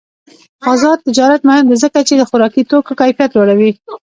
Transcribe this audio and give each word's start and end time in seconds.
آزاد 0.73 0.97
تجارت 1.07 1.41
مهم 1.49 1.65
دی 1.69 1.77
ځکه 1.83 1.99
چې 2.07 2.13
د 2.17 2.21
خوراکي 2.29 2.61
توکو 2.69 2.93
کیفیت 3.01 3.31
لوړوي. 3.33 3.71